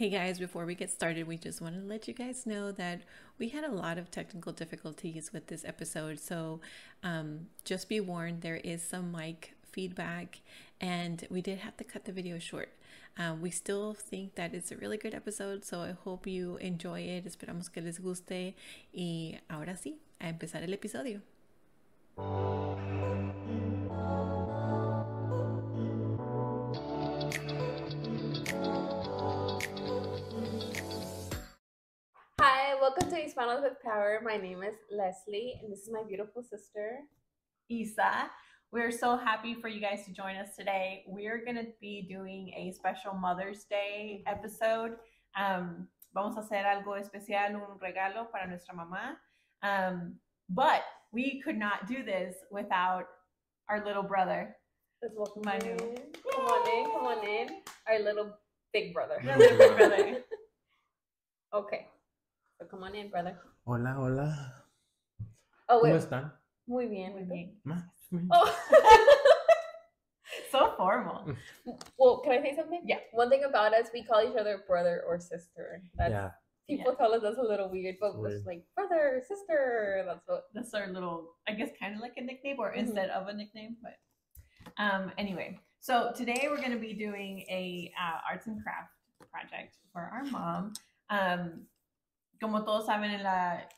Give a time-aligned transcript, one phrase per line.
[0.00, 3.02] Hey guys, before we get started, we just want to let you guys know that
[3.38, 6.18] we had a lot of technical difficulties with this episode.
[6.18, 6.62] So
[7.02, 10.40] um, just be warned, there is some mic feedback
[10.80, 12.70] and we did have to cut the video short.
[13.18, 17.00] Um, we still think that it's a really good episode, so I hope you enjoy
[17.00, 17.26] it.
[17.26, 18.54] Esperamos que les guste.
[18.94, 21.20] Y ahora sí, a empezar el episodio.
[32.90, 34.20] Welcome to Hispanos with Power.
[34.24, 36.98] My name is Leslie, and this is my beautiful sister.
[37.68, 38.28] Isa.
[38.72, 41.04] We're so happy for you guys to join us today.
[41.06, 44.96] We're going to be doing a special Mother's Day episode.
[45.38, 49.18] Um, vamos a hacer algo especial, un regalo para nuestra mamá.
[49.62, 50.16] Um,
[50.48, 50.82] but
[51.12, 53.04] we could not do this without
[53.68, 54.56] our little brother.
[55.00, 55.74] Let's welcome Manu.
[55.74, 55.96] in.
[56.32, 57.48] Come on in, come on in.
[57.86, 58.36] Our little
[58.72, 59.22] big brother.
[59.28, 60.24] Our little big brother.
[61.54, 61.86] okay.
[62.60, 63.40] So come on in, brother.
[63.66, 64.28] Hola, hola.
[65.68, 65.94] Oh, ¿Cómo wait.
[65.96, 66.30] están?
[66.66, 67.12] Muy bien.
[67.12, 67.56] Muy bien.
[67.64, 68.28] Más o menos.
[68.30, 68.54] Oh.
[70.52, 71.26] So formal.
[71.96, 72.82] well, can I say something?
[72.84, 72.98] Yeah.
[73.12, 75.80] One thing about us, we call each other brother or sister.
[75.96, 76.30] That's Yeah.
[76.68, 78.32] people tell us that's a little weird, but Weird.
[78.32, 80.02] it's like brother, sister.
[80.06, 80.44] That's what.
[80.52, 82.78] That's our little, I guess, kind of like a nickname or Mhm.
[82.82, 83.76] instead of a nickname.
[83.80, 83.94] But
[84.76, 88.90] um, anyway, so today we're going to be doing a uh, arts and craft
[89.30, 90.72] project for our mom.
[91.10, 91.66] Um,
[92.40, 93.68] como todos saben, en la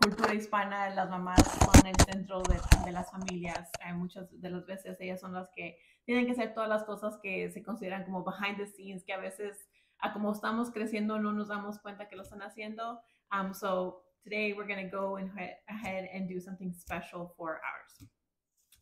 [0.00, 3.70] cultura hispana, las mamás son el centro de, las familias.
[3.80, 7.18] Hay muchas de las veces ellas son las que tienen que hacer todas las cosas
[7.22, 11.32] que se consideran como behind the scenes, que a veces, a como estamos creciendo, no
[11.32, 13.00] nos damos cuenta que lo están haciendo.
[13.32, 18.10] Um, so today we're going to go ahead and do something special for ours.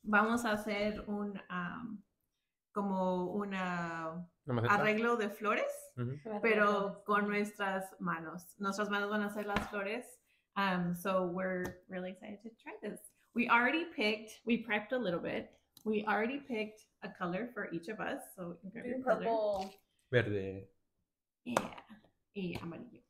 [0.02, 2.02] Vamos a hacer un, um,
[2.72, 6.40] como una ¿No arreglo de flores Ujú.
[6.42, 8.54] pero con nuestras manos.
[8.58, 10.06] Nuestras manos van a hacer las flores.
[10.56, 13.00] Um, so we're really excited to try this.
[13.34, 15.50] We already picked, we prepped a little bit.
[15.84, 18.20] We already picked a color for each of us.
[18.36, 19.24] So you can grab your Green, color.
[19.24, 19.74] purple.
[20.12, 20.64] Verde.
[21.44, 21.70] Yeah.
[22.34, 23.00] Y amarillo.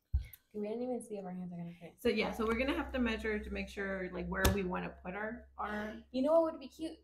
[0.53, 1.95] We didn't even see if our hands are gonna fit.
[1.99, 4.83] So yeah, so we're gonna have to measure to make sure like where we want
[4.85, 6.97] to put our our You know what would be cute?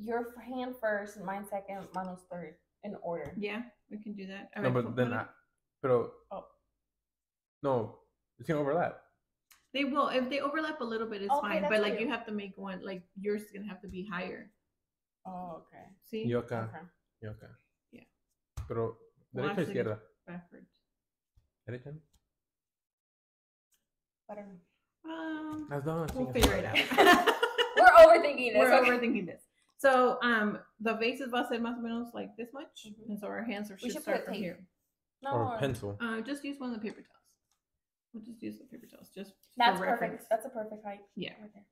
[0.00, 2.54] Your hand first, mine second, Manu's third,
[2.84, 3.34] in order.
[3.36, 4.50] yeah, we can do that.
[4.54, 5.26] A No, ver, but then I,
[5.82, 6.12] pero.
[6.30, 6.46] Oh.
[7.64, 7.98] No,
[8.38, 9.00] it's gonna overlap.
[9.74, 11.66] They will if they overlap a little bit, it's Okay, fine.
[11.68, 12.06] But like cute.
[12.06, 14.50] you have to make one like yours is gonna have to be higher.
[15.26, 15.84] Oh, okay.
[16.04, 16.68] See, Yo acá.
[16.70, 16.86] Okay.
[17.22, 17.50] Yo acá.
[17.90, 18.04] Yeah.
[18.68, 18.96] Pero,
[19.34, 19.98] ¿derecha o actually- izquierda?
[20.26, 20.70] backwards.
[21.68, 21.90] ¿Derecha?
[24.30, 25.10] I don't know.
[25.10, 26.10] Um, Las dos.
[26.14, 26.76] We'll figure it out.
[27.76, 28.58] We're overthinking this.
[28.58, 28.90] We're okay.
[28.90, 29.42] overthinking this.
[29.78, 33.08] So, um, the bases va a ser más o menos like this much, Mhm.
[33.10, 34.42] and so our hands are We should should start put from tape.
[34.42, 34.66] here.
[35.22, 35.96] No, Or pencil.
[36.00, 37.14] Uh, just use one of the paper towels.
[38.12, 40.00] We'll just use the paper towels, just that's for perfect.
[40.02, 40.26] reference.
[40.28, 41.00] That's a perfect height.
[41.14, 41.34] Yeah.
[41.40, 41.64] Right there.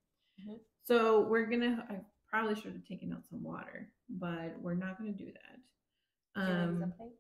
[0.85, 1.85] So we're gonna.
[1.91, 5.57] I probably should have taken out some water, but we're not gonna do that.
[6.37, 7.13] Do you Um, a plate?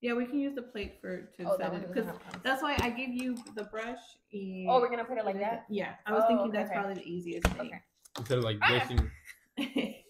[0.00, 2.76] yeah, we can use the plate for to Oh, set it doesn't because that's why
[2.80, 4.00] I gave you the brush.
[4.32, 5.64] y- Oh, we're gonna put it like that.
[5.70, 6.78] Yeah, I was Oh, thinking okay, that's okay.
[6.80, 7.68] probably the easiest thing.
[7.68, 7.82] Okay.
[8.18, 8.66] Instead of like Ah!
[8.66, 9.10] placing.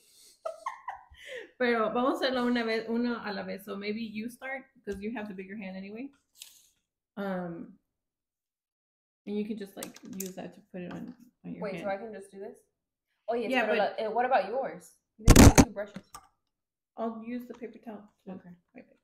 [1.62, 3.64] Pero vamos a hacerlo una vez, uno a la vez.
[3.64, 6.08] So maybe you start because you have the bigger hand anyway.
[7.16, 7.74] Um,
[9.26, 11.14] and you can just like use that to put it on
[11.44, 11.84] on your Wait, hand.
[11.84, 12.56] so I can just do this?
[13.28, 13.52] Oh yes.
[13.52, 14.90] Yeah, but, but- uh, what about yours?
[15.18, 15.26] You
[15.62, 16.02] two brushes.
[16.96, 18.02] I'll use the paper towel.
[18.26, 18.50] to Okay.
[18.74, 18.98] wipe it.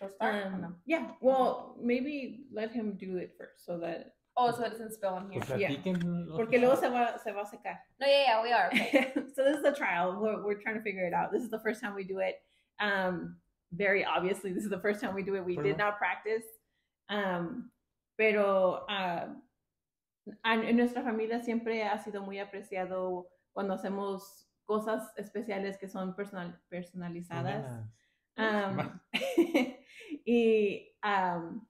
[0.00, 0.46] So start.
[0.46, 0.72] Um, no?
[0.86, 1.10] yeah.
[1.20, 5.30] Well, maybe let him do it first so that Oh, so it doesn't spill on
[5.30, 5.40] here.
[5.40, 6.36] Pues Yeah.
[6.36, 7.80] porque luego se va se va a secar.
[8.00, 8.68] No, yeah, yeah, we are.
[8.68, 9.12] Okay.
[9.34, 10.16] so this is a trial.
[10.20, 11.32] We're, we're trying to figure it out.
[11.32, 12.36] This is the first time we do it.
[12.78, 13.36] Um,
[13.72, 15.44] very obviously, this is the first time we do it.
[15.44, 16.44] We did not practice.
[17.10, 17.70] Um,
[18.16, 19.26] pero uh,
[20.44, 26.14] en en nuestra familia siempre ha sido muy apreciado cuando hacemos cosas especiales que son
[26.14, 27.82] personal, personalizadas.
[28.36, 29.00] Um,
[30.24, 31.66] y um,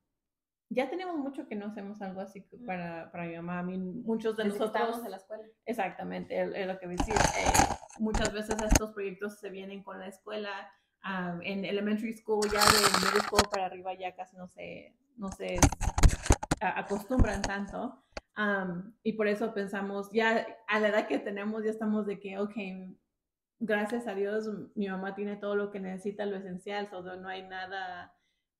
[0.70, 3.60] ya tenemos mucho que no hacemos algo así que para, para mi mamá.
[3.60, 5.04] A mí, muchos de Desde nosotros.
[5.04, 5.44] en la escuela.
[5.64, 7.14] Exactamente, es, lo que voy a decir.
[7.14, 10.50] Eh, muchas veces estos proyectos se vienen con la escuela.
[11.04, 15.30] um, en elementary school, ya de middle school para arriba, ya casi no se, no
[15.30, 15.58] se
[16.60, 18.04] a- acostumbran tanto.
[18.36, 22.38] Um, y por eso pensamos, ya a la edad que tenemos, ya estamos de que,
[22.38, 22.52] ok,
[23.60, 27.42] gracias a Dios, mi mamá tiene todo lo que necesita, lo esencial, todo, no hay
[27.42, 28.12] nada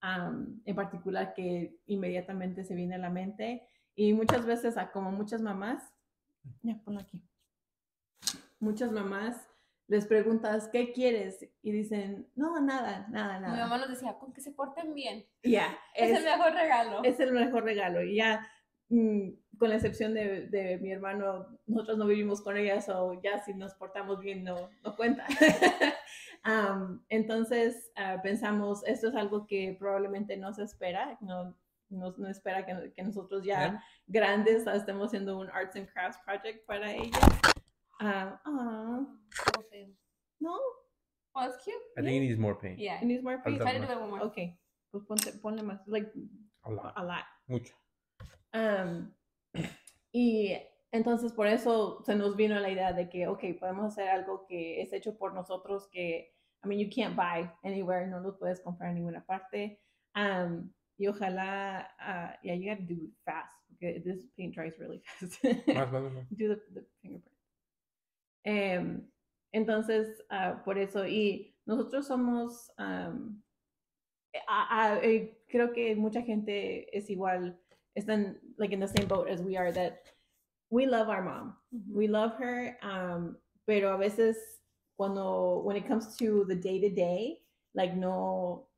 [0.02, 3.66] um, en particular que inmediatamente se viene a la mente.
[3.94, 5.82] Y muchas veces, a- como muchas mamás,
[6.62, 7.22] ya ponlo aquí.
[8.60, 9.36] Muchas mamás
[9.86, 11.48] les preguntas, ¿qué quieres?
[11.62, 13.56] Y dicen, no, nada, nada, Mi nada.
[13.64, 15.24] mamá nos decía, con que se porten bien.
[15.42, 17.04] Ya, Es, el mejor regalo.
[17.04, 18.02] es el mejor regalo.
[18.02, 18.46] Y ya,
[18.90, 23.38] mm, con la excepción de, de mi hermano, nosotros no vivimos con ella, o ya
[23.44, 25.24] si nos portamos bien no, no cuenta.
[26.44, 31.54] Am, entonces ah, pensamos, esto es algo que probablemente no se espera, no,
[31.90, 33.82] no, no espera que, que nosotros ya Yeah.
[34.06, 37.18] grandes estemos haciendo un arts and crafts project para ella.
[38.00, 39.06] Ah, ah,
[39.70, 39.88] feo.
[40.40, 40.56] no,
[41.34, 41.76] Oh, it's cute.
[41.96, 42.78] I think it needs more paint.
[42.80, 42.98] Yeah.
[43.00, 43.60] it needs more paint.
[43.60, 44.22] Try to do it one more.
[44.26, 44.58] Okay,
[44.90, 46.10] pues ponte, ponle más, like
[46.64, 46.92] A lot.
[46.96, 47.24] a lot.
[47.46, 47.74] Mucho.
[48.52, 49.14] Am,
[50.12, 50.56] y
[50.92, 54.80] entonces por eso se nos vino la idea de que, ok, podemos hacer algo que
[54.82, 58.90] es hecho por nosotros que, I mean, you can't buy anywhere, no lo puedes comprar
[58.90, 59.80] en ninguna parte.
[60.14, 64.98] Am, y ojalá, uh, yeah, you gotta do it fast, porque this paint dries really
[65.04, 65.42] fast.
[65.68, 66.26] Más, más, más.
[66.30, 67.36] do the, the fingerprint.
[68.44, 69.08] Em,
[69.52, 76.96] entonces, ah, por eso, y nosotros somos, eh, a- a- eh, creo que mucha gente
[76.96, 77.58] es igual,
[77.94, 79.98] están like in the same boat as we are, that
[80.70, 81.56] we love our mom,
[81.92, 83.36] we love her, um,
[83.66, 84.36] pero a veces
[84.96, 87.40] cuando, when it comes to the day to day,
[87.74, 88.68] like no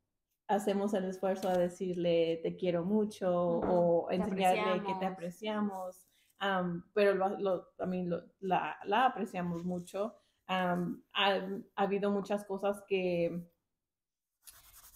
[0.48, 3.64] hacemos el esfuerzo a decirle te quiero mucho Ujú,
[4.04, 5.06] o te enseñarle que te apreciamos.
[5.06, 6.06] apreciamos,
[6.42, 10.14] um, pero lo, lo- I mean, lo- la, la apreciamos mucho.
[10.48, 11.34] Um, ha,
[11.76, 13.46] ha habido muchas cosas que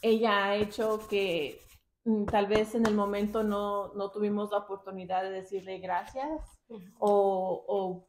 [0.03, 1.61] ella ha hecho que
[2.05, 6.54] mm, tal vez en el momento no, no tuvimos la oportunidad de decirle gracias
[6.99, 8.09] O, o,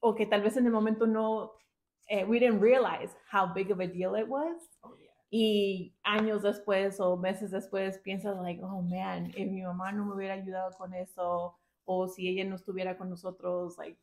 [0.00, 1.52] o que tal vez en el momento no,
[2.08, 4.56] eh, we didn't realize how big of a deal it was.
[4.82, 5.10] Oh, yeah.
[5.30, 10.14] Y años después o meses después piensas, like, oh man, if mi mamá no me
[10.14, 13.98] hubiera ayudado con eso, o si ella no estuviera con nosotros, like,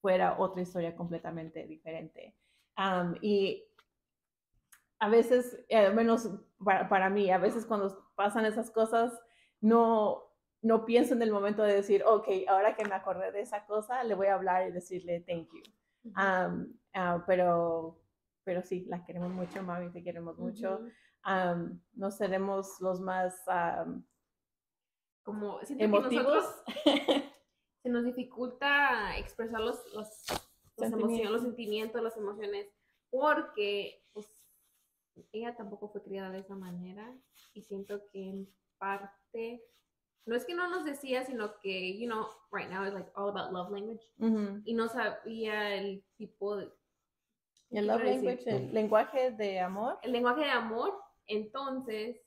[0.00, 2.36] fuera otra historia completamente diferente.
[2.76, 3.64] Um, y
[4.98, 6.30] a veces, eh, al menos
[6.62, 9.12] para, para mí, a veces cuando pasan esas cosas,
[9.60, 10.22] no,
[10.64, 14.02] no pienso en el momento de decir, ok, ahora que me acordé de esa cosa,
[14.02, 15.62] le voy a hablar y decirle thank you.
[16.04, 18.00] Um, ah, pero,
[18.44, 20.80] pero sí, la queremos mucho, mami, te queremos mucho.
[21.26, 24.04] Um, no seremos los más um,
[25.22, 26.44] Como que emotivos.
[27.82, 30.08] se nos dificulta expresar los, los,
[30.78, 32.66] las emociones, los sentimientos, las emociones,
[33.10, 34.26] porque pues,
[35.32, 37.14] ella tampoco fue criada de esa manera
[37.52, 39.62] y siento que en parte,
[40.26, 43.28] no es que no nos decía, sino que, you know, right now it's like all
[43.28, 44.02] about love language
[44.64, 46.72] y no sabía el tipo de, el
[47.70, 48.24] ¿qué love decir?
[48.24, 49.98] language, el lenguaje de amor.
[50.02, 50.94] el lenguaje de amor,
[51.26, 52.20] entonces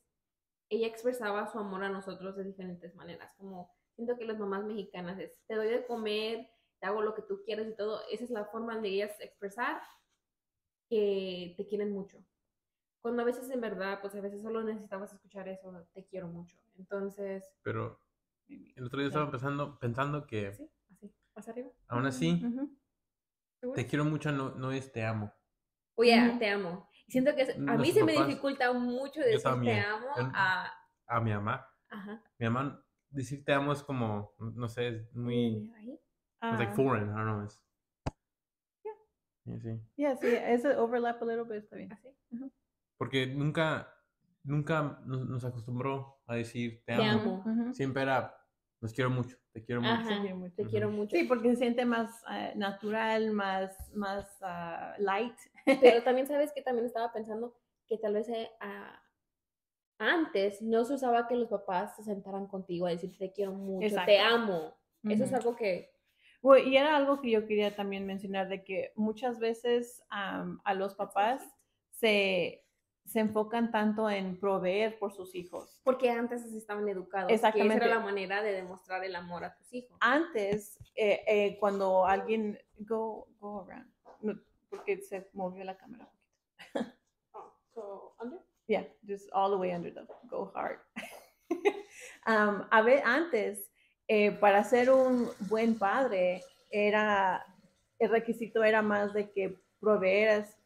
[0.69, 5.19] ella expresaba su amor a nosotros de diferentes maneras, como siento que las mamás mexicanas
[5.19, 6.49] es, te doy de comer,
[6.79, 9.81] te hago lo que tú quieras y todo, esa es la forma de ellas expresar
[10.89, 12.23] que te quieren mucho.
[13.01, 16.57] Cuando a veces en verdad, pues a veces solo necesitabas escuchar eso, te quiero mucho.
[16.77, 17.99] Entonces, Pero
[18.47, 21.69] el otro día estaba pensando, pensando que así, así, más arriba.
[21.87, 22.77] aún así, Ujú.
[23.59, 23.75] ¿Seguro?
[23.75, 25.33] te quiero mucho no, no es te amo.
[25.95, 26.39] Oye, Ujú.
[26.39, 26.89] te amo.
[27.07, 29.79] Siento que es- a mí se me papás- dificulta mucho decir te también.
[29.83, 30.73] amo En- a...
[31.07, 31.65] A mi mamá.
[31.89, 32.21] Ajá.
[32.37, 35.93] Mi mamá, decir te amo es como, no sé, es muy, Ahí.
[35.93, 37.41] it's like Ah, foreign, I don't know.
[37.45, 37.63] Es,
[39.45, 39.81] sí, sí.
[39.95, 41.91] yeah, sí, ese overlap a little bit está bien.
[41.93, 42.09] Así.
[42.97, 43.93] Porque nunca,
[44.43, 47.43] nunca nos, nos acostumbró a decir te Te amo.
[47.73, 48.35] Siempre era,
[48.81, 49.93] los quiero mucho, te quiero mucho.
[49.93, 50.55] Ajá, quiere mucho.
[50.55, 51.15] te quiero mucho.
[51.15, 55.35] Sí, porque se siente más eh, natural, más, más ah, light.
[55.65, 57.55] Pero también sabes que también estaba pensando
[57.87, 59.01] que tal vez eh, ah,
[59.99, 63.85] antes no se usaba que los papás se sentaran contigo a decir te quiero mucho,
[63.85, 64.11] Exacto.
[64.11, 64.77] te amo.
[65.03, 65.89] Eso es algo que
[66.41, 70.95] Bueno, y era algo que yo quería también mencionar, de que muchas veces a los
[70.95, 71.41] papás
[71.91, 72.66] se,
[73.07, 75.79] se enfocan tanto en proveer por sus hijos.
[75.83, 77.75] porque antes así estaban educados, que Exactamente.
[77.75, 79.97] esa era la manera de demostrar el amor a tus hijos.
[80.01, 83.89] Antes, eh, eh, cuando alguien, go, go around,
[84.21, 84.33] No,
[84.69, 86.11] porque se movió la cámara
[86.75, 86.83] un
[87.31, 88.15] poquito.
[88.67, 90.79] Yeah, just all the way under the go hard.
[92.27, 93.71] um, a ver, antes,
[94.09, 97.45] eh, para ser un buen padre, era
[97.99, 100.57] el requisito era más de que proveeras,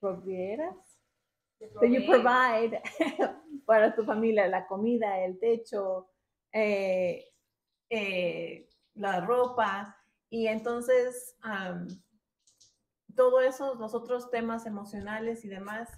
[0.00, 0.91] proveeras,
[1.80, 2.80] that you provide
[3.66, 6.08] para tu familia la comida, el techo,
[6.52, 7.24] eh,
[7.90, 9.96] eh, la ropa,
[10.30, 11.86] y entonces um,
[13.14, 15.90] todo eso, los otros temas emocionales y demás,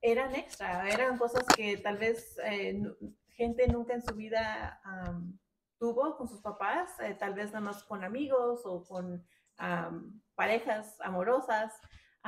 [0.00, 2.82] eran extra, eran cosas que tal vez eh,
[3.30, 5.38] gente nunca en su vida am,
[5.78, 9.24] tuvo con sus papás, eh, tal vez nada más con amigos o con
[9.58, 11.72] am, parejas amorosas.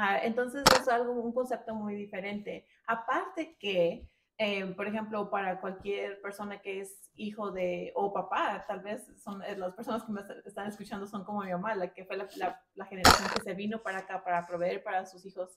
[0.02, 2.66] Ah, entonces es algo, un concepto muy diferente.
[2.86, 8.80] Aparte que, eh, por ejemplo, para cualquier persona que es hijo de o papá, tal
[8.80, 12.06] vez son eh, las personas que me están escuchando son como mi mamá, la que
[12.06, 12.26] fue la,
[12.76, 15.52] la, generación que se vino para acá para proveer para sus hijos.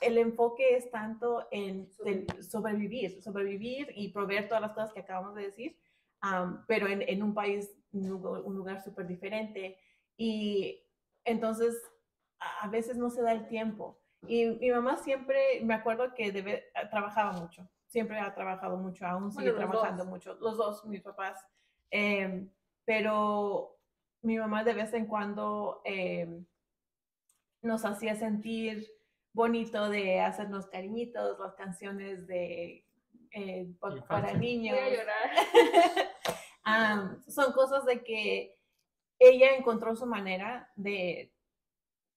[0.00, 1.90] El enfoque es tanto en
[2.48, 5.76] sobrevivir, sobrevivir y proveer todas las cosas que acabamos de decir,
[6.68, 9.76] pero en, en, un país, un lugar súper diferente.
[10.16, 10.80] Y
[11.24, 11.74] entonces
[12.60, 13.98] a veces no se da el tiempo.
[14.26, 19.30] Y mi mamá siempre, me acuerdo que debe, trabajaba mucho, siempre ha trabajado mucho, aún
[19.30, 21.44] sigue trabajando mucho, los dos, mis papás.
[21.90, 22.50] Em,
[22.84, 23.78] pero
[24.22, 26.46] mi mamá de vez en cuando em,
[27.60, 28.88] nos hacía sentir
[29.32, 32.86] bonito de hacernos cariñitos, las canciones de
[33.32, 33.68] eh,
[34.08, 34.78] para niños.
[37.28, 38.56] son cosas de que
[39.18, 41.33] ella encontró su manera de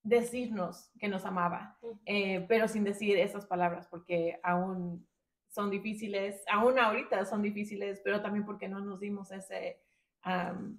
[0.08, 5.06] decirnos que nos amaba, eh, pero sin decir esas palabras, porque aún
[5.50, 9.82] son difíciles, aún ahorita son difíciles, pero también porque no nos dimos ese...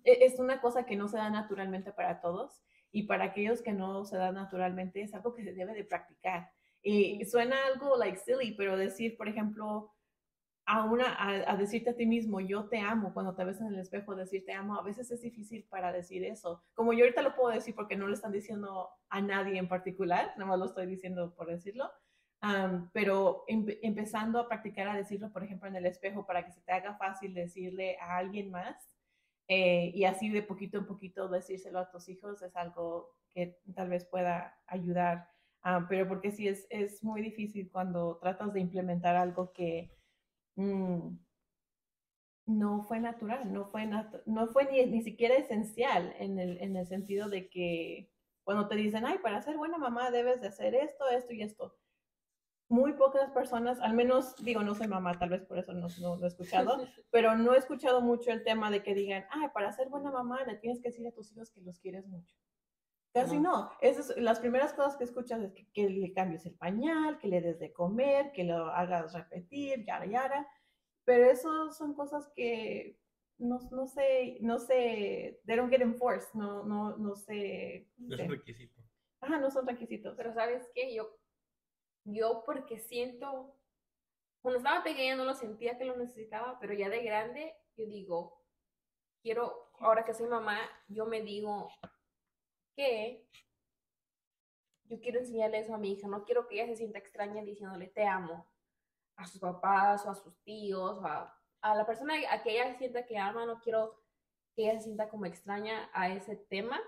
[0.05, 3.73] E, es una cosa que no se da naturalmente para todos y para aquellos que
[3.73, 6.51] no se da naturalmente es algo que se debe de practicar.
[6.83, 9.93] Y suena algo like silly, pero decir, por ejemplo,
[10.69, 11.17] a, una,
[11.51, 14.45] a, decirte a ti mismo, yo te amo, cuando te ves en el espejo, decir
[14.45, 16.63] te amo, a veces es difícil para decir eso.
[16.75, 20.35] Como yo ahorita lo puedo decir porque no lo están diciendo a nadie en particular,
[20.37, 21.91] nada más lo estoy diciendo por decirlo,
[22.93, 26.73] pero empezando a practicar a decirlo, por ejemplo, en el espejo, para que se te
[26.73, 28.77] haga fácil decirle a alguien más
[29.49, 33.89] eh, y así de poquito en poquito decírselo a tus hijos es algo que tal
[33.89, 35.31] vez pueda ayudar.
[35.89, 39.98] pero porque sí es, es muy difícil cuando tratas de implementar algo que
[40.59, 41.17] Mm,
[42.47, 46.85] no fue natural, no fue, no fue ni, ni siquiera esencial en el, en el
[46.87, 48.11] sentido de que
[48.43, 51.77] cuando te dicen, ay, para ser buena mamá debes de hacer esto, esto y esto.
[52.69, 56.17] Muy pocas personas, al menos digo, no soy mamá, tal vez por eso no, no
[56.17, 56.77] lo he escuchado,
[57.13, 60.43] pero no he escuchado mucho el tema de que digan, ay, para ser buena mamá
[60.45, 62.35] le tienes que decir a tus hijos que los quieres mucho.
[63.13, 63.71] Casi no.
[63.81, 67.59] Esas, las primeras cosas que escuchas es que, le cambies el pañal, que le des
[67.59, 70.49] de comer, que lo hagas repetir, yara, yara.
[71.05, 72.99] Pero eso son cosas que
[73.39, 77.89] no, no sé, no sé, they don't get enforced, no, no, no sé.
[77.97, 78.85] No son requisitos.
[79.21, 80.15] Ajá, no son requisitos.
[80.17, 80.95] Pero ¿sabes qué?
[80.95, 81.09] Yo,
[82.05, 83.57] yo porque siento,
[84.43, 88.45] cuando estaba pequeña no lo sentía que lo necesitaba, pero ya de grande yo digo,
[89.23, 91.71] quiero, ahora que soy mamá, yo me digo,
[92.79, 93.27] que
[94.85, 97.89] yo quiero enseñarle eso a mi hija, no quiero que ella se sienta extraña diciéndole
[97.89, 98.47] te amo
[99.17, 103.05] a sus papás o a sus tíos o a, la persona a que ella sienta
[103.05, 104.01] que ama, no quiero
[104.55, 106.81] que ella se sienta como extraña a ese tema.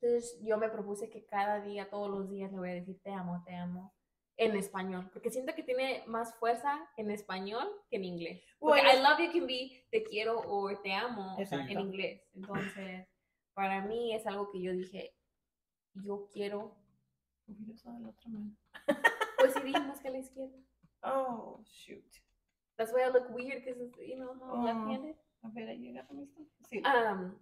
[0.00, 3.12] Entonces yo me propuse que cada día, todos los días le voy a decir te
[3.12, 3.94] amo, te amo
[4.36, 8.42] en español, porque siento que tiene más fuerza en español que en inglés.
[8.58, 12.22] Porque I love you can be te quiero o te amo en inglés.
[12.34, 13.06] Entonces,
[13.54, 15.14] para mí es algo que yo dije,
[15.94, 16.76] yo quiero.
[19.38, 20.58] Pues si dijimos que a la izquierda.
[21.02, 22.04] Oh, shoot.
[22.76, 25.16] That's why I look weird, because, you know, oh, left-handed.
[25.42, 25.98] A ver, ahí
[26.68, 26.82] Sí.
[26.84, 27.38] Um,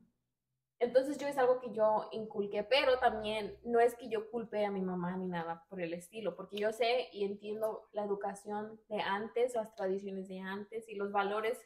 [0.81, 4.71] entonces yo es algo que yo inculqué, pero también no es que yo culpe a
[4.71, 9.01] mi mamá ni nada por el estilo, porque yo sé y entiendo la educación de
[9.01, 11.59] antes, las tradiciones de antes y los valores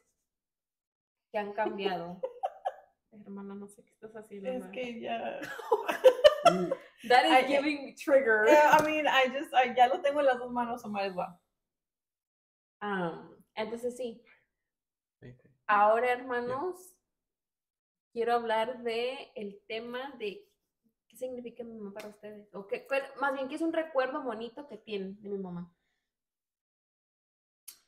[1.31, 2.21] que han cambiado.
[3.13, 4.51] Hermana, no sé qué estás haciendo.
[4.51, 5.41] Es que ya.
[7.09, 8.47] That is giving trigger.
[8.49, 11.39] I mean, I just, ya lo tengo en las dos manos, o well.
[12.81, 14.23] Um, entonces sí.
[15.67, 16.97] Ahora, hermanos,
[18.13, 20.49] quiero hablar de el tema de
[21.09, 22.53] qué significa mi mamá para ustedes.
[22.55, 22.87] O qué,
[23.21, 25.73] más bien, qué es un recuerdo bonito que tienen de mi mamá.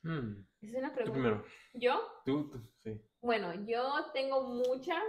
[0.02, 0.46] Hmm.
[0.60, 1.42] Es una pregunta.
[1.72, 2.00] ¿Yo?
[2.24, 2.52] Tú,
[2.82, 3.00] sí.
[3.24, 5.02] Bueno, yo tengo muchas,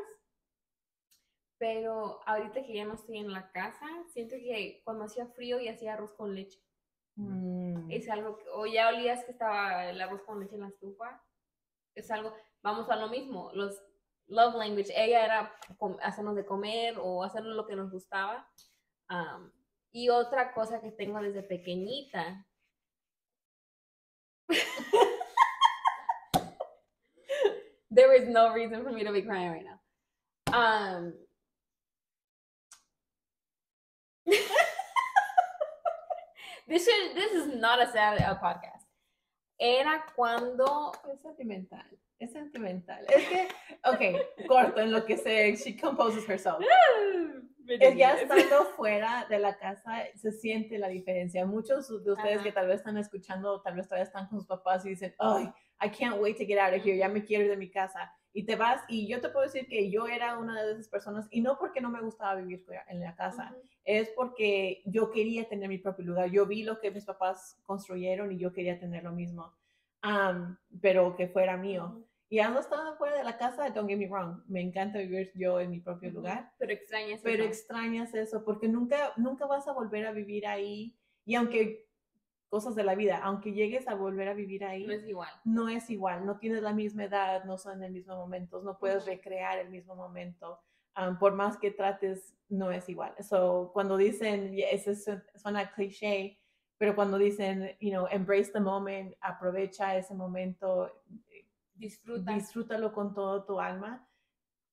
[1.57, 5.67] pero ahorita que ya no estoy en la casa, siento que cuando hacía frío y
[5.67, 6.57] hacía arroz con leche.
[7.15, 7.91] Mm.
[7.91, 11.21] Es algo que, o ya olías que estaba el arroz con leche en la estufa.
[11.93, 13.83] Es algo, vamos a lo mismo, los
[14.27, 15.55] love language, ella era
[16.01, 18.49] hacernos de comer o hacernos lo que nos gustaba.
[19.91, 22.47] y otra cosa que tengo desde pequeñita
[27.95, 29.79] there is no reason for me to be crying right now.
[30.53, 31.13] Um,
[36.67, 38.85] this should this is not a sad podcast.
[39.57, 40.91] era cuando...
[41.11, 41.85] Es sentimental,
[42.19, 43.05] es sentimental.
[43.07, 43.47] Es que,
[43.83, 46.59] ok, corto en lo que se, she composes herself.
[47.67, 51.47] Es ya estando fuera de la casa se siente la diferencia.
[51.47, 52.43] Muchos de ustedes Ajá.
[52.43, 55.51] que tal vez están escuchando, tal vez todavía están con sus papás y dicen, ay,
[55.81, 58.11] I can't wait to get out of here, ya me quiero ir de mi casa.
[58.33, 61.27] Y te vas, y yo te puedo decir que yo era una de esas personas,
[61.31, 63.61] y no porque no me gustaba vivir en la casa, Ujú.
[63.85, 66.29] es porque yo quería tener mi propio lugar.
[66.29, 69.53] Yo vi lo que mis papás construyeron y yo quería tener lo mismo,
[70.01, 71.85] Am, pero que fuera mío.
[71.85, 72.07] Ujú.
[72.27, 75.59] Y ando estando fuera de la casa, don't get me wrong, me encanta vivir yo
[75.61, 76.17] en mi propio Ujú.
[76.17, 77.51] lugar, Pero extrañas pero eso.
[77.51, 80.97] extrañas eso porque nunca, nunca vas a volver a vivir ahí.
[81.23, 81.87] Y aunque
[82.55, 85.29] cosas de la vida, aunque llegues a volver a vivir ahí, No es igual.
[85.43, 89.05] no es igual, no tienes la misma edad, no son el mismo momento, no puedes
[89.05, 90.61] recrear el mismo momento.
[90.97, 93.13] um, por más que trates, no es igual.
[93.21, 96.39] So, cuando dicen, y eso su- suena cliché,
[96.77, 100.89] pero cuando dicen, you know, embrace the moment, aprovecha ese momento,
[101.73, 102.31] Disfruta.
[102.31, 104.07] disfrútalo con todo tu alma,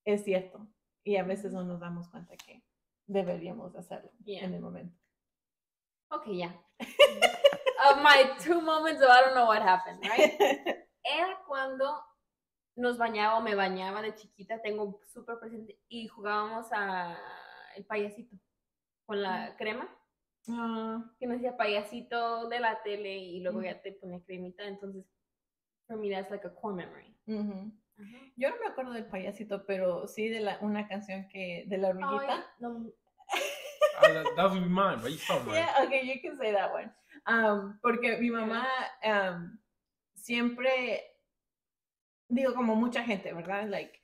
[0.04, 0.68] es cierto.
[1.02, 2.62] Y a veces no nos damos cuenta que
[3.08, 4.44] deberíamos hacerlo Yeah.
[4.44, 4.96] en el momento.
[6.10, 6.54] Ok, ya.
[7.90, 10.38] Of my two moments of I don't know what happened, right?
[11.04, 12.00] Era cuando
[12.76, 17.16] nos bañaba o me bañaba de chiquita, tengo súper presente, y jugábamos a
[17.76, 18.36] el payasito
[19.06, 19.88] con la crema,
[20.48, 25.04] Ah, que nos decía payasito de la tele y luego ya te ponía cremita, entonces,
[25.86, 27.14] for me that's like a core memory.
[28.36, 31.88] Yo no me acuerdo del payasito, pero sí de la, una canción que de la
[31.88, 32.44] hormiguita.
[32.58, 32.90] No,
[34.00, 35.54] Ah, that, that was mine, but you saw mine.
[35.60, 36.90] Yeah, okay, you can say that one.
[37.26, 38.66] Um, porque mi mamá
[39.04, 39.58] um,
[40.14, 41.02] siempre,
[42.28, 43.68] digo como mucha gente, ¿verdad?
[43.68, 44.00] Like,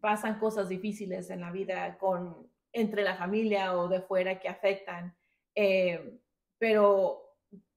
[0.00, 5.16] pasan cosas difíciles en la vida con entre la familia o de fuera que afectan.
[5.54, 6.20] eh,
[6.58, 7.28] pero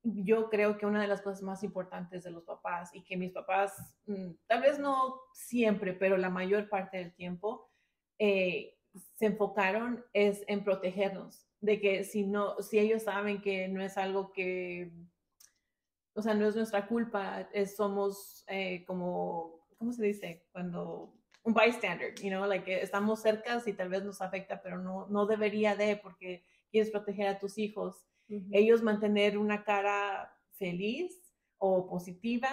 [0.04, 3.32] yo creo que una de las cosas más importantes de los papás y que mis
[3.32, 3.76] papás,
[4.06, 7.70] mm, tal vez no siempre, pero la mayor parte del tiempo,
[8.20, 8.78] eh,
[9.16, 13.98] se enfocaron es en protegernos, de que si no, si ellos saben que no es
[13.98, 14.92] algo que,
[16.14, 20.48] o sea, no es nuestra culpa, es, somos eh, como, ¿cómo se dice?
[20.52, 21.14] Cuando
[21.44, 25.08] un bystander, you know, like que estamos cerca y tal vez nos afecta, pero no,
[25.08, 28.06] no debería de porque quieres proteger a tus hijos.
[28.52, 32.50] Ellos mantener una cara feliz o positiva,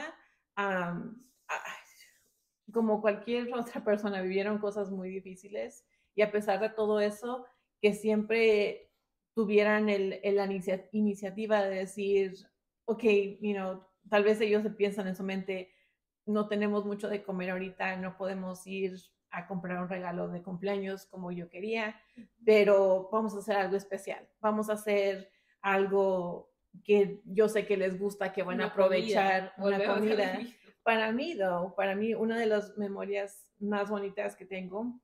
[0.57, 1.01] ah,
[2.73, 7.47] como cualquier otra persona, vivieron cosas muy difíciles y a pesar de todo eso,
[7.81, 8.88] que siempre
[9.39, 12.35] tuvieran el, el- la inicia- iniciativa de decir,
[12.87, 13.05] ok,
[13.41, 15.71] you know, tal vez ellos se piensan en su mente,
[16.27, 18.97] no tenemos mucho de comer ahorita, no podemos ir
[19.31, 21.95] a comprar un regalo de cumpleaños como yo quería,
[22.45, 26.51] pero vamos a hacer algo especial, vamos a hacer algo
[26.83, 28.85] que yo sé que les gusta, que van a Una comida.
[28.87, 30.41] aprovechar una Volvemos comida.
[30.83, 35.01] Para mí, though, para mí, una de las memorias más bonitas que tengo,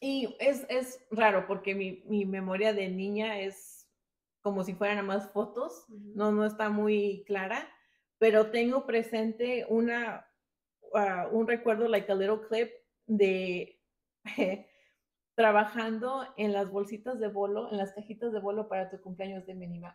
[0.00, 3.88] y es, es raro porque mi, mi memoria de niña es
[4.42, 7.68] como si fueran nada más fotos, no, no está muy clara,
[8.18, 10.26] pero tengo presente una,
[10.94, 12.70] ah, un recuerdo, like a little clip
[13.06, 13.80] de
[15.34, 19.54] trabajando en las bolsitas de bolo, en las cajitas de bolo para tu cumpleaños de
[19.54, 19.94] Mouse.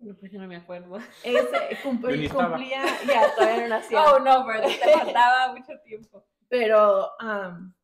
[0.00, 0.96] No, pues yo no me acuerdo.
[1.24, 4.04] Ese cumpl- cumplía, ya, todavía no nacía.
[4.04, 6.24] Oh, no, pero te faltaba mucho tiempo.
[6.48, 7.74] pero am,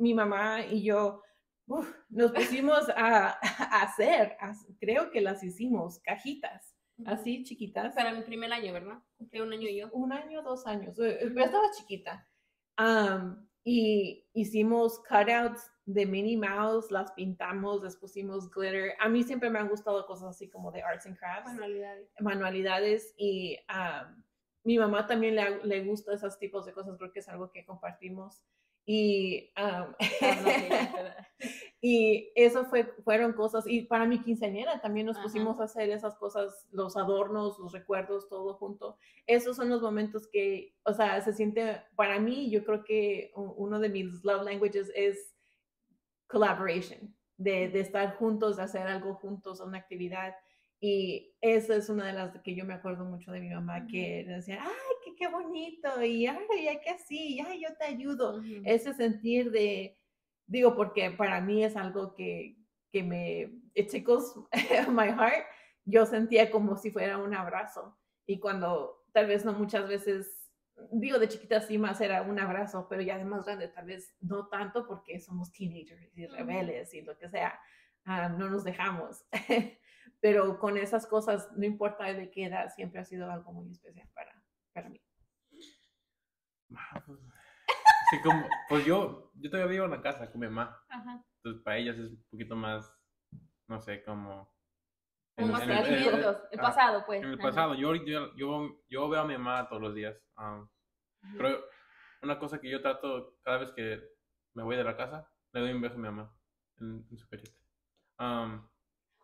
[0.00, 1.22] mi mamá y yo
[1.66, 6.74] uf, nos pusimos a, a hacer, a- creo que las hicimos, cajitas,
[7.06, 7.94] así chiquitas.
[7.94, 8.98] Para mi primer año, ¿verdad?
[9.16, 9.88] Cumplí un año yo.
[9.92, 12.28] Un año, dos años, eh, pero estaba chiquita.
[12.76, 18.94] Am, y hicimos cutouts de Minnie Mouse, las pintamos, les pusimos glitter.
[19.00, 22.10] A mí siempre me han gustado cosas así como de arts and crafts Manualidades.
[22.20, 24.24] manualidades y am,
[24.64, 27.64] mi mamá también le, le gusta esos tipos de cosas, creo que es algo que
[27.64, 28.42] compartimos.
[28.86, 29.94] Y, am,
[31.80, 35.24] y eso fue, fueron cosas, y para mi quinceañera también nos Ajá.
[35.24, 38.98] pusimos a hacer esas cosas, los adornos, los recuerdos, todo junto.
[39.26, 43.78] Esos son los momentos que, o sea, se siente, para mí, yo creo que uno
[43.78, 45.36] de mis love languages es
[46.26, 50.34] collaboration, de, de estar juntos, de hacer algo juntos, una actividad.
[50.80, 54.24] Y esa es una de las que yo me acuerdo mucho de mi mamá, que
[54.26, 58.38] decía, ay, qué, bonito, y ay, ya que así, ay, yo te ayudo.
[58.38, 58.62] Ujú.
[58.64, 59.98] Ese sentir de,
[60.46, 62.56] digo, porque para mí es algo que,
[62.90, 64.34] que me, it tickles
[64.88, 65.44] my heart,
[65.84, 67.98] yo sentía como si fuera un abrazo.
[68.26, 70.50] Y cuando tal vez no muchas veces,
[70.92, 74.14] digo, de chiquita sí más era un abrazo, pero ya de más grande tal vez
[74.20, 77.60] no tanto porque somos teenagers y rebeldes y lo que sea,
[78.04, 79.24] ah, no nos dejamos.
[80.20, 84.08] pero con esas cosas, no importa de qué edad, siempre ha sido algo muy especial
[84.14, 84.32] para,
[84.72, 85.00] para mí.
[86.76, 87.18] Ah, pues,
[88.22, 90.76] como, pues yo, yo todavía vivo en la casa con mi mamá.
[90.88, 91.24] Ajá.
[91.36, 92.92] Entonces, para ellas es un poquito más,
[93.68, 94.52] no sé, como...
[95.36, 96.42] Como en- más en el- en el- sentimientos.
[96.50, 97.22] El ah, pasado, pues.
[97.22, 100.16] En el pasado, yo, yo, yo, yo veo a mi mamá todos los días.
[100.36, 100.68] Ujú.
[101.36, 101.58] pero
[102.22, 104.00] una cosa que yo trato cada vez que
[104.54, 106.34] me voy de la casa, le doy un beso a mi mamá
[106.78, 107.52] en, en su carita.
[108.18, 108.68] Um,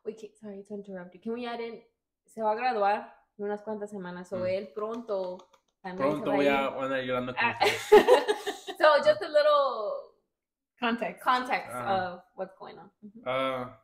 [0.04, 1.20] Wait, ca- sorry to interrupt you.
[1.20, 1.82] Can we add in?
[2.26, 4.46] Se va a graduar en unas cuantas semanas, o Mm.
[4.46, 5.38] él pronto
[5.90, 6.56] también pronto voy a ir.
[6.84, 7.82] andar llorando con Ah, ustedes.
[8.78, 9.92] so just a little
[10.78, 11.22] Context.
[11.22, 12.14] context Ajá.
[12.14, 12.90] of what's going on.
[13.24, 13.80] Ah,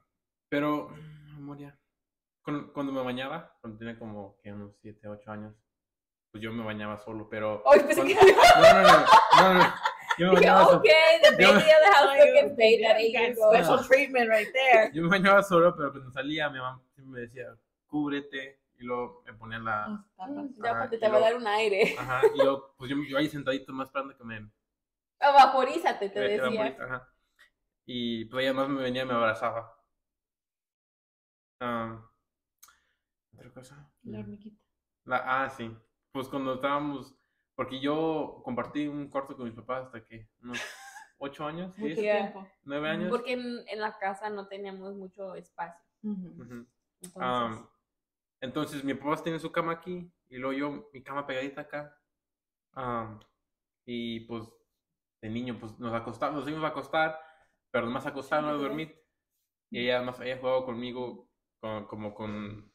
[0.49, 1.79] pero, mm, memoria.
[2.45, 5.55] Cuando, cuando me bañaba, cuando tenía como que unos 7, 8 años,
[6.31, 7.63] pues yo me bañaba solo, pero...
[7.65, 9.75] Oh, que No, no, no, no, no.
[10.19, 10.79] Yo me bañaba solo.
[10.79, 13.55] okay, the Yo- baby of the house took gets paid at eight got years old.
[13.55, 14.91] Special treatment right there.
[14.93, 17.47] Yo me bañaba solo, pero cuando salía mi mamá siempre me decía,
[17.87, 20.05] cúbrete, y luego me ponía la...
[20.63, 21.95] Ya porque te va a dar un aire.
[21.97, 24.51] Ajá, y yo, pues yo, yo ahí sentadito más esperando que me...
[25.21, 26.77] Ah, Vaporízate, te me- decía.
[26.81, 27.09] Ajá.
[27.87, 29.73] Y pues ella más me venía y me abrazaba.
[31.61, 32.05] Ah,
[33.35, 33.93] ¿Otra cosa?
[34.03, 34.61] La hormiguita.
[35.05, 35.75] La, ah, sí.
[36.11, 37.15] Pues cuando estábamos,
[37.55, 40.59] porque yo compartí un cuarto con mis papás hasta que unos
[41.19, 42.47] ocho años, Mucho tiempo.
[42.65, 43.11] nueve años.
[43.11, 45.81] Porque en, en la casa no teníamos mucho espacio.
[46.03, 46.67] Ujú.
[47.01, 47.69] Entonces, Am,
[48.43, 51.99] entonces mi papá tiene su cama aquí y luego yo mi cama pegadita acá.
[52.73, 53.21] Am,
[53.87, 54.45] y pues
[55.23, 57.19] de niño pues nos acostamos, nos íbamos a acostar,
[57.71, 59.01] pero nomás acostar, no a dormir.
[59.71, 62.71] Y ella más ella jugaba conmigo con- como con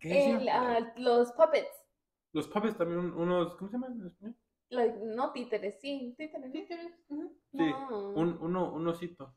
[0.00, 1.84] ¿qué el, ah, los puppets.
[2.32, 4.36] Los puppets también un- unos ¿cómo se llaman en español?
[4.70, 6.92] like, no títeres, sí, títeres.
[7.08, 7.30] ¿no?
[7.50, 8.10] Sí, No.
[8.10, 9.34] un, uno, un osito,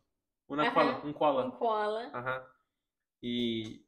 [0.48, 1.46] una Ajá, koala, un koala.
[1.46, 2.12] Un koala.
[2.14, 2.48] Ajá.
[3.22, 3.88] Y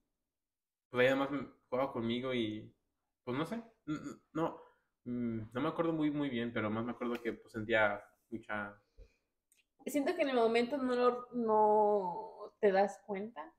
[0.94, 1.30] pues ella más
[1.70, 2.72] jugaba conmigo y
[3.24, 3.64] pues no sé,
[4.32, 4.62] no,
[5.06, 8.80] mm, no me acuerdo muy muy bien, pero más me acuerdo que pues sentía mucha...
[9.88, 13.54] Siento que en el momento no, lo- no te das cuenta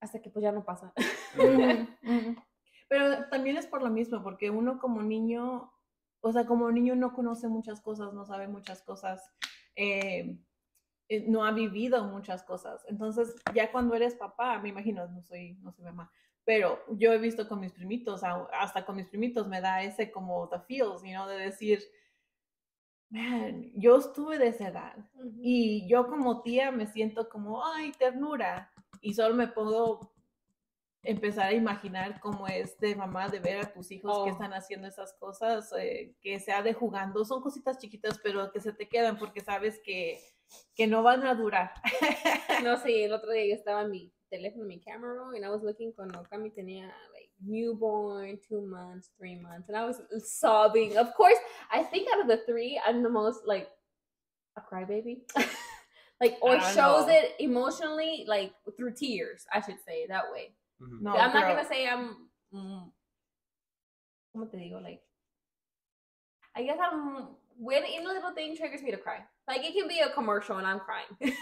[0.00, 0.92] hasta que pues ya no pasa.
[2.88, 5.72] Pero también es por lo mismo, porque uno como niño,
[6.20, 9.20] o sea, como niño no conoce muchas cosas, no sabe muchas cosas,
[9.74, 10.38] eh,
[11.08, 12.84] eh, no ha vivido muchas cosas.
[12.88, 16.12] Entonces, ya cuando eres papá, me imagino, no soy, no soy mamá,
[16.44, 20.48] pero yo he visto con mis primitos, hasta con mis primitos me da ese como
[20.48, 21.82] the feels, you know, de decir,
[23.10, 24.96] man, yo estuve de esa edad.
[25.40, 28.72] Y yo como tía me siento como, ay, ternura.
[29.00, 30.12] Y solo me puedo
[31.04, 34.32] empezar a imaginar cómo es de mamá de ver a tus hijos que Oh.
[34.32, 37.24] están haciendo esas cosas, eh, que sea de jugando.
[37.24, 40.20] Son cositas chiquitas, pero que se te quedan porque sabes que,
[40.74, 41.72] que no van a durar.
[42.62, 45.50] No sé, el otro día yo estaba en mi teléfono, mi camera roll, and I
[45.50, 50.96] was looking cuando Cami tenía like newborn, two months, three months, and I was sobbing.
[50.96, 51.38] Of course,
[51.70, 53.68] I think out of the three, I'm the most like
[54.56, 55.20] a crybaby.
[56.20, 57.12] like or shows know.
[57.12, 60.54] it emotionally like through tears, I should say that way.
[60.80, 61.02] ujú.
[61.02, 61.56] No, I'm not girl.
[61.56, 62.90] gonna say I'm mm,
[64.34, 64.82] ¿cómo te digo?
[64.82, 65.02] Like
[66.56, 69.18] I guess I'm when any little thing triggers me to cry.
[69.48, 71.10] Like it can be a commercial and I'm crying.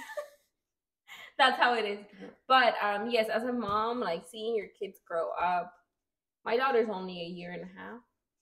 [1.41, 1.99] That's how it is.
[2.47, 5.73] But um yes, as a mom, like seeing your kids grow up.
[6.45, 8.01] My daughter's only a year and a half.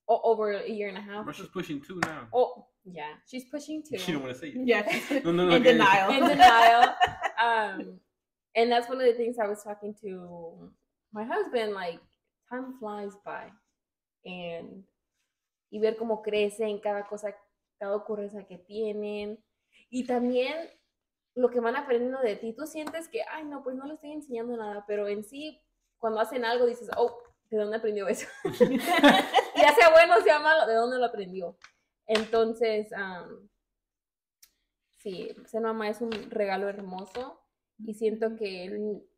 [0.09, 1.25] O over a year and a half.
[1.25, 2.27] But she's pushing two now.
[2.35, 3.99] Oh yeah, she's pushing two.
[4.05, 4.67] She don't want to say it.
[4.67, 4.83] Yeah.
[5.25, 5.73] No, no, no, In okay.
[5.73, 6.11] denial.
[6.11, 6.95] in denial.
[7.39, 8.01] Um,
[8.57, 10.73] and that's one of the things I was talking to
[11.13, 11.73] my husband.
[11.73, 12.01] Like,
[12.51, 13.45] time flies by,
[14.25, 14.83] and
[15.71, 17.33] y ver cómo crecen cada cosa,
[17.79, 19.39] cada ocurrencia que tienen,
[19.93, 20.69] y también
[21.38, 22.53] lo que van aprendiendo de ti.
[22.53, 25.62] Tú sientes que, ay, no, pues no le estoy enseñando nada, pero en sí,
[25.98, 27.16] cuando hacen algo, dices, oh,
[27.48, 28.27] ¿de dónde aprendió eso?
[29.57, 31.57] ya sea bueno o sea malo, ¿de dónde lo aprendió?
[32.07, 33.48] Entonces, am,
[34.98, 37.40] sí, ser mamá es un regalo hermoso
[37.79, 39.09] y siento que él-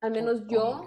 [0.00, 0.86] al menos yo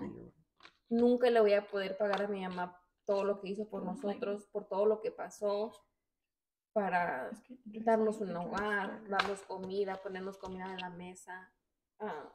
[0.89, 4.47] nunca le voy a poder pagar a mi mamá todo lo que hizo por nosotros,
[4.51, 5.71] por todo lo que pasó,
[6.79, 7.29] para
[7.63, 11.51] darnos un hogar, darnos comida, ponernos comida en la mesa.
[11.99, 12.31] ah,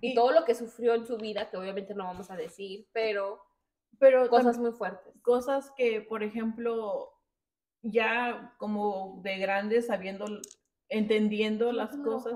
[0.00, 2.88] y Y- todo lo que sufrió en su vida, que obviamente no vamos a decir,
[2.92, 3.40] pero
[4.00, 5.14] Pero cosas muy fuertes.
[5.22, 7.12] cosas que, por ejemplo,
[7.82, 10.24] ya como de grandes, sabiendo,
[10.88, 12.34] entendiendo las cosas.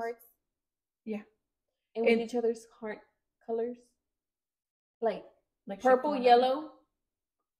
[1.04, 1.26] Yeah.
[1.96, 3.02] And with And- each other's heart
[3.44, 3.78] colors.
[5.00, 5.26] Like
[5.66, 6.22] like purple, chocolate.
[6.24, 6.80] yellow,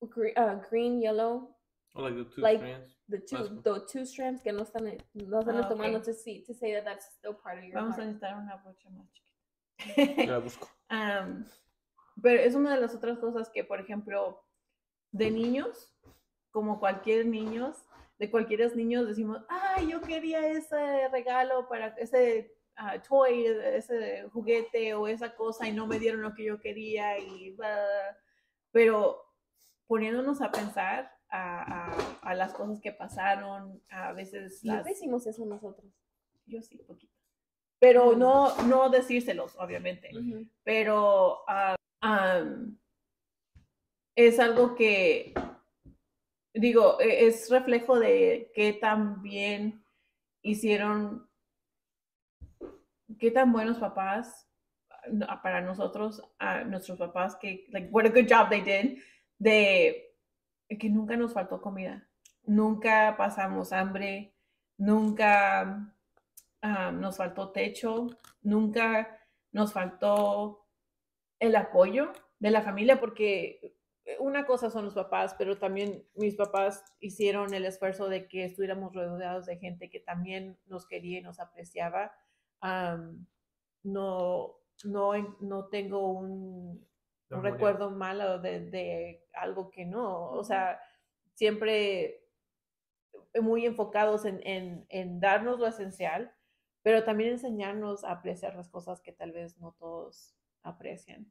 [0.02, 1.56] uh, green, yellow,
[1.94, 2.96] Oh, like the two Like- strands.
[3.08, 6.04] the two the two strands que no están no están Ah, tomando ok.
[6.04, 8.06] to see to say that that's still part of your Vamos a heart.
[8.08, 10.24] necesitar una brocha más chiquita.
[10.24, 10.68] Ya la busco.
[10.88, 11.46] Am,
[12.22, 14.44] pero es una de las otras cosas que, por ejemplo,
[15.10, 15.92] de niños,
[16.52, 17.72] como cualquier niño,
[18.18, 24.94] de cualquier niños decimos, ay, yo quería ese regalo para ese uh, toy, ese juguete
[24.94, 27.56] o esa cosa y no me dieron lo que yo quería y
[28.70, 29.24] pero
[29.86, 34.84] poniéndonos a pensar a, a, las cosas que pasaron, a veces las...
[34.84, 35.92] decimos eso nosotros.
[36.46, 37.14] Yo sí, poquito.
[37.78, 40.10] Pero no, no decírselos, obviamente.
[40.64, 41.44] Pero
[42.02, 42.76] um,
[44.14, 45.32] es algo que,
[46.52, 49.82] digo, e, es reflejo de qué tan bien
[50.42, 51.28] hicieron,
[53.18, 54.46] qué tan buenos papás
[55.42, 58.98] para nosotros, a nuestros papás, que, like, what a good job they did,
[59.38, 60.09] de
[60.78, 62.08] que nunca nos faltó comida,
[62.44, 64.34] nunca pasamos hambre,
[64.76, 65.94] nunca
[66.62, 68.08] Ah, nos faltó techo,
[68.42, 69.18] nunca
[69.50, 70.66] nos faltó
[71.38, 73.76] el apoyo de la familia, porque
[74.18, 78.92] una cosa son los papás, pero también mis papás hicieron el esfuerzo de que estuviéramos
[78.94, 82.12] rodeados de gente que también nos quería y nos apreciaba.
[83.82, 86.86] no, no, no tengo un,
[87.30, 90.80] recuerdo malo de, de, algo que no, o sea,
[91.34, 92.24] siempre
[93.40, 96.34] muy enfocados en, en, en darnos lo esencial,
[96.82, 101.30] pero también enseñarnos a apreciar las cosas que tal vez no todos aprecian.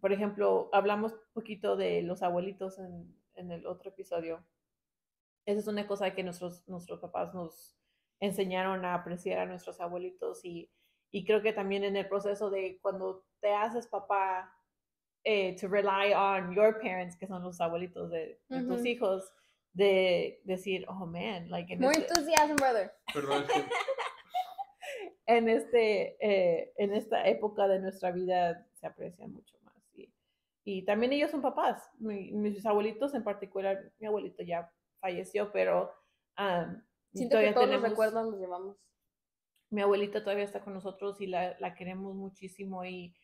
[0.00, 4.44] por ejemplo, hablamos un poquito de los abuelitos en, en, el otro episodio.
[5.46, 7.76] Esa es una cosa que nuestros, nuestros papás nos
[8.20, 10.70] enseñaron a apreciar a nuestros abuelitos y,
[11.10, 14.54] y creo que también en el proceso de cuando te haces papá,
[15.24, 19.24] eh, to rely on your parents, que son los abuelitos de, tus hijos,
[19.72, 21.76] de decir, oh man, like...
[21.76, 22.92] More este enthusiasm, brother.
[23.12, 23.44] Perdón,
[25.26, 29.76] en, este, eh, en esta época de nuestra vida se aprecia mucho más.
[29.94, 30.12] Y,
[30.64, 31.82] y también ellos son papás.
[31.98, 35.92] mis abuelitos en particular, mi abuelito ya falleció, pero
[36.38, 36.80] um,
[37.12, 38.76] Siento todavía que todos tenemos, los recuerdos los llevamos.
[39.70, 43.14] Mi abuelita todavía está con nosotros y la, la queremos muchísimo y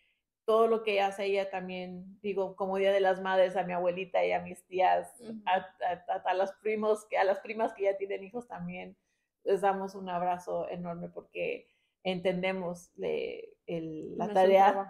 [0.46, 4.24] todo lo que hace ella también, digo, como Día de las Madres a mi abuelita
[4.24, 5.12] y a mis tías,
[5.44, 8.96] a, a, las primos, que a las primas que ya tienen hijos también,
[9.42, 11.68] les damos un abrazo enorme porque
[12.04, 12.92] entendemos
[13.66, 14.88] el, la tarea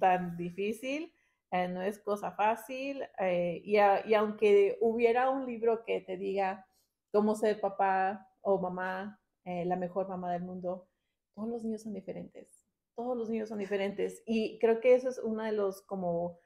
[0.00, 1.12] tan difícil,
[1.52, 6.66] eh, no es cosa fácil, eh, y, y, aunque hubiera un libro que te diga
[7.12, 10.88] cómo ser papá o mamá, eh, la mejor mamá del mundo,
[11.34, 12.59] todos los niños son diferentes,
[13.00, 16.38] todos los niños son diferentes, y creo que eso es uno de los como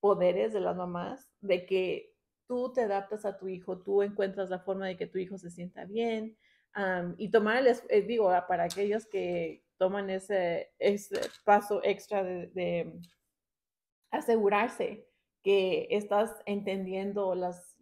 [0.00, 2.12] poderes de las mamás, de que
[2.48, 5.50] tú te adaptas a tu hijo, tú encuentras la forma de que tu hijo se
[5.50, 6.36] sienta bien,
[7.18, 13.00] y tomar el, eh, digo, ah, para aquellos que toman ese, ese paso extra de,
[14.10, 15.06] asegurarse
[15.42, 17.76] que estás entendiendo las,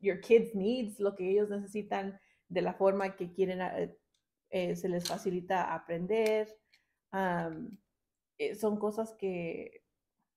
[0.00, 3.74] your kids' needs, lo que ellos necesitan de la forma que quieren, ah,
[4.50, 6.54] eh, se les facilita aprender.
[8.38, 9.82] Eh, son cosas que,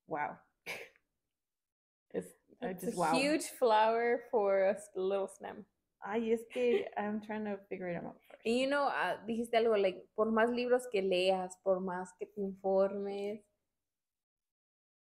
[0.07, 0.37] wow.
[2.13, 5.65] It's, a huge flower for a little stem.
[6.01, 8.19] Ay, es que I'm trying to figure it out.
[8.43, 12.25] Y you know, uh, dijiste algo, like, por más libros que leas, por más que
[12.25, 13.43] te informes,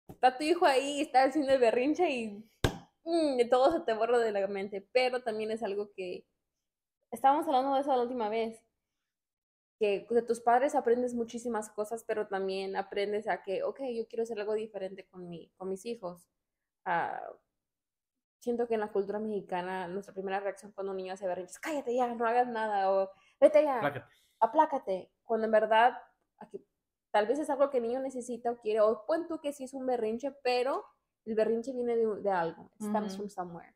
[0.08, 2.44] está tu hijo ahí, está haciendo el berrinche y
[3.04, 4.88] mm, todo se te borra de la mente.
[4.92, 6.26] Pero también es algo que
[7.12, 8.62] estábamos hablando de eso la última vez.
[9.80, 14.24] Que de tus padres aprendes muchísimas cosas, pero también aprendes a que, ok, yo quiero
[14.24, 16.28] hacer algo diferente con, mi, con mis hijos.
[16.86, 17.38] Uh,
[18.40, 21.60] siento que en la cultura mexicana nuestra primera reacción cuando un niño hace berrinche es
[21.60, 24.16] cállate ya, no hagas nada o vete ya, aplácate.
[24.40, 25.12] aplácate.
[25.24, 25.98] Cuando en verdad
[26.38, 26.66] aquí,
[27.12, 29.66] tal vez es algo que el niño necesita o quiere, o pon tú que sí
[29.66, 30.86] es un berrinche, pero
[31.26, 33.76] el berrinche viene de, de algo, it comes from somewhere.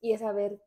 [0.00, 0.60] Y es saber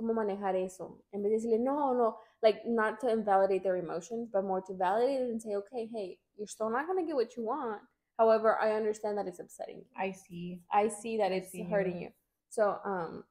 [0.00, 1.02] cómo manejar eso.
[1.12, 4.74] En vez de decirle, no, no, like not to invalidate their emotions, but more to
[4.74, 7.82] validate it and say, okay, hey, you're still not going to get what you want.
[8.18, 9.86] However, I understand that it's upsetting you.
[9.96, 10.62] I see.
[10.72, 12.08] I see that I it's see hurting you.
[12.48, 13.24] So, um,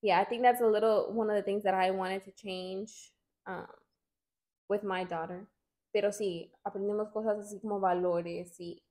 [0.00, 3.12] yeah, I think that's a little one of the things that I wanted to change
[3.46, 3.68] um,
[4.68, 5.46] with my daughter.
[5.92, 8.82] Pero sí, aprendemos cosas así como valores y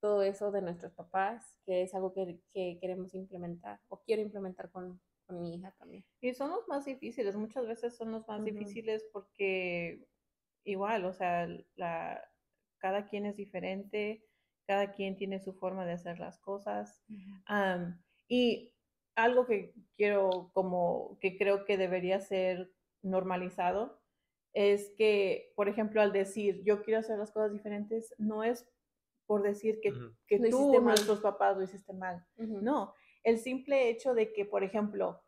[0.00, 4.70] todo eso de nuestros papás, que es algo que, que queremos implementar o quiero implementar
[4.70, 6.04] con, con, mi hija también.
[6.20, 10.06] Y son los más difíciles, muchas veces son los más difíciles porque
[10.64, 12.22] igual, o sea, la,
[12.78, 14.24] cada quien es diferente,
[14.66, 17.02] cada quien tiene su forma de hacer las cosas.
[18.28, 18.74] Y
[19.16, 24.00] algo que quiero, como que creo que debería ser normalizado,
[24.52, 28.68] es que, por ejemplo, al decir yo quiero hacer las cosas diferentes, no es
[29.26, 29.92] por decir que,
[30.26, 32.26] que tú o nuestros papás lo hiciste mal.
[32.36, 35.22] No, El simple hecho de que, por ejemplo,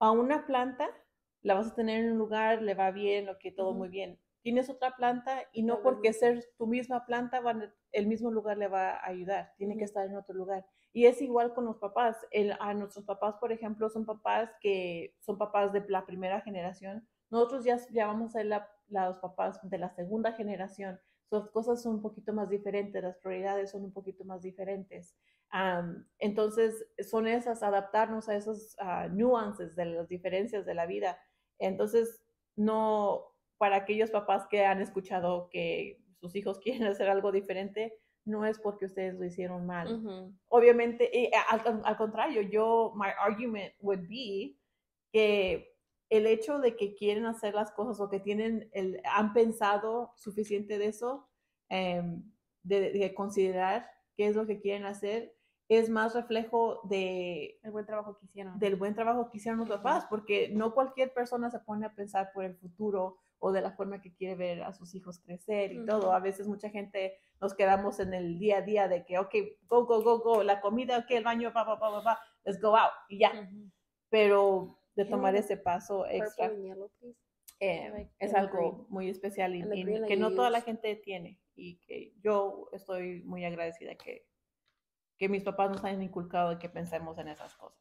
[0.00, 0.88] a una planta
[1.42, 4.18] la vas a tener en un lugar, le va bien, lo que todo muy bien.
[4.42, 8.68] Tienes otra planta y no porque ser tu misma planta, van, el mismo lugar le
[8.68, 10.66] va a ayudar, tiene que estar en otro lugar.
[10.92, 12.16] Y es igual con los papás.
[12.30, 17.06] El, a nuestros papás, por ejemplo, son papás que son papás de la primera generación.
[17.30, 21.00] Nosotros ya, ya vamos a ser la- los papás de la segunda generación.
[21.30, 25.16] Las cosas son un poquito más diferentes, las prioridades son un poquito más diferentes.
[25.56, 31.16] Am, entonces, son esas, adaptarnos a esos ah, nuances de las diferencias de la vida.
[31.60, 32.24] Entonces,
[32.56, 33.22] no,
[33.56, 38.58] para aquellos papás que han escuchado que sus hijos quieren hacer algo diferente, no es
[38.58, 40.34] porque ustedes lo hicieron mal Ujú.
[40.48, 44.56] obviamente, y al, al contrario, yo, my argument would be
[45.12, 45.72] que
[46.10, 50.78] el hecho de que quieren hacer las cosas o que tienen, el, han pensado suficiente
[50.78, 51.28] de eso,
[51.68, 52.24] em,
[52.64, 55.32] de, de considerar qué es lo que quieren hacer,
[55.68, 58.58] es más reflejo de, El buen trabajo que hicieron.
[58.58, 62.30] del buen trabajo que hicieron los papás, porque no cualquier persona se pone a pensar
[62.34, 65.84] por el futuro o de la forma que quiere ver a sus hijos crecer y
[65.84, 66.08] todo.
[66.08, 66.12] Ujú.
[66.12, 69.34] A veces mucha gente nos quedamos en el día a día de que, ok,
[69.66, 72.76] go, go, go, go, la comida, ok, el baño, pa, pa, pa, pa, let's go
[72.76, 73.32] out, y ya.
[73.32, 73.70] Ujú.
[74.08, 76.90] Pero de tomar ese paso extra yellow,
[77.60, 78.86] eh, like es algo green.
[78.88, 83.44] muy especial y, y que no toda la gente tiene y que yo estoy muy
[83.44, 84.26] agradecida que,
[85.18, 87.78] que mis papás nos hayan inculcado de que pensemos en esas cosas.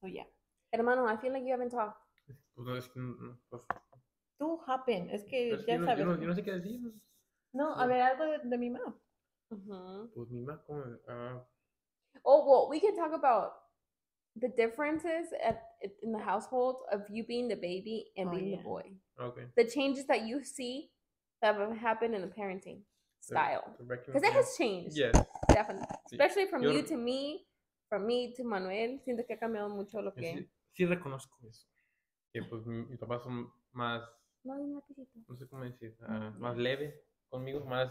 [0.00, 0.26] So, yeah.
[0.72, 1.96] Hermano, I feel like you haven't talked.
[2.54, 3.62] Pues, no, es que, no, pues,
[4.38, 5.98] Tú, Happen, es que pero es que ya yo no- sabes.
[6.00, 6.80] yo, no, yo no sé qué decir.
[7.52, 7.88] No, a no.
[7.88, 8.98] ver, algo de, de mi mamá.
[9.50, 10.10] Ujú.
[10.14, 11.46] Pues mi mamá, como, ah,
[12.24, 13.52] Oh, well, we can talk about
[14.36, 15.62] the differences at
[16.02, 18.56] in the household of you being the baby and Oh, being yeah.
[18.58, 18.96] the boy.
[19.18, 19.46] okay.
[19.56, 20.90] The changes that you see
[21.40, 22.91] that have happened in the parenting The-
[23.22, 23.62] style.
[23.78, 24.96] Because it up, has changed.
[24.96, 25.12] Yes.
[25.48, 25.86] Definitely.
[26.10, 26.16] sí.
[26.16, 27.46] Especially from Yo- you to me,
[27.88, 29.00] from me to Manuel.
[29.04, 30.22] Siento que ha cambiado mucho lo que.
[30.34, 31.66] sí, sí reconozco eso.
[32.32, 34.02] Que pues mi- mis papás son más,
[34.44, 34.80] No, no
[35.36, 36.40] sé cómo decir, Ujú.
[36.40, 37.88] más leve conmigo, más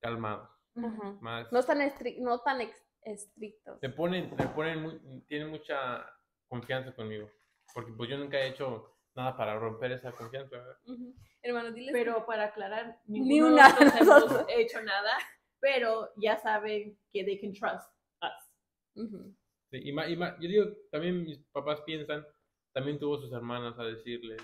[0.00, 1.16] calmados, Ajá.
[1.22, 1.50] más...
[1.52, 2.60] No tan, estri- no tan
[3.02, 3.78] estrictos.
[3.80, 6.04] Le ponen, le ponen, mu- tienen mucha
[6.48, 7.30] confianza conmigo.
[7.72, 10.56] Porque pues yo nunca he hecho nada para romper esa confianza.
[10.56, 10.76] ¿verdad?
[10.86, 11.14] Ujú.
[11.42, 11.92] Hermano, diles.
[11.92, 15.12] Pero para aclarar, Ni una de de nosotros hemos hecho nada,
[15.60, 17.88] pero ya saben que they can trust
[18.22, 18.52] us.
[19.04, 19.34] Ujú.
[19.70, 22.26] Sí, y ma- y ma- yo digo, también mis papás piensan,
[22.72, 24.40] también tuvo sus hermanas a decirles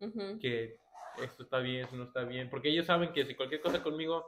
[0.00, 0.38] Ujú.
[0.40, 0.78] que
[1.22, 2.48] esto está bien, eso no está bien.
[2.48, 4.24] Porque ellos saben que si cualquier cosa conmigo,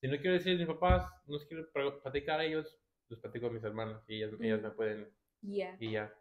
[0.00, 1.70] si no quiero decir a mis papás, no quiero
[2.02, 2.78] platicar a ellos,
[3.08, 5.08] los platico a mis hermanas y ellas, ellas me pueden
[5.42, 5.74] Yeah.
[5.76, 6.14] guiar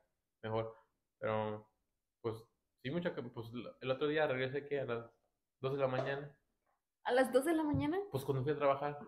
[0.43, 0.73] mejor.
[1.19, 1.67] Pero,
[2.21, 2.35] pues,
[2.81, 3.47] sí, mucho que, pues,
[3.81, 5.11] el otro día regresé que a las
[5.61, 6.35] 2 de la mañana,
[7.05, 7.97] ¿A las 2 de la mañana?
[8.11, 8.99] pues cuando fui a trabajar.